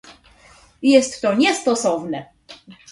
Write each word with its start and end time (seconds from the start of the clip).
"Jest 0.81 1.21
to 1.21 1.33
niestosowne" 1.37 2.25